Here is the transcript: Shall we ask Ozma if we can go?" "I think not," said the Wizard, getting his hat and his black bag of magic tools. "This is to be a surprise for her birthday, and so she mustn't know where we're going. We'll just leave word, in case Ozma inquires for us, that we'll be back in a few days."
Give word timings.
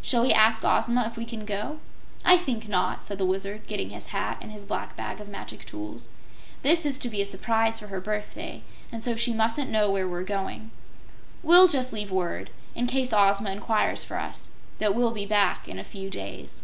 Shall 0.00 0.22
we 0.22 0.32
ask 0.32 0.64
Ozma 0.64 1.08
if 1.08 1.16
we 1.16 1.24
can 1.24 1.44
go?" 1.44 1.80
"I 2.24 2.36
think 2.36 2.68
not," 2.68 3.04
said 3.04 3.18
the 3.18 3.26
Wizard, 3.26 3.66
getting 3.66 3.90
his 3.90 4.14
hat 4.14 4.38
and 4.40 4.52
his 4.52 4.64
black 4.64 4.94
bag 4.94 5.20
of 5.20 5.26
magic 5.28 5.66
tools. 5.66 6.12
"This 6.62 6.86
is 6.86 7.00
to 7.00 7.08
be 7.08 7.20
a 7.20 7.24
surprise 7.26 7.80
for 7.80 7.88
her 7.88 8.00
birthday, 8.00 8.62
and 8.92 9.02
so 9.02 9.16
she 9.16 9.32
mustn't 9.34 9.72
know 9.72 9.90
where 9.90 10.06
we're 10.06 10.22
going. 10.22 10.70
We'll 11.42 11.66
just 11.66 11.92
leave 11.92 12.12
word, 12.12 12.50
in 12.76 12.86
case 12.86 13.12
Ozma 13.12 13.50
inquires 13.50 14.04
for 14.04 14.20
us, 14.20 14.50
that 14.78 14.94
we'll 14.94 15.10
be 15.10 15.26
back 15.26 15.66
in 15.66 15.80
a 15.80 15.84
few 15.84 16.10
days." 16.10 16.62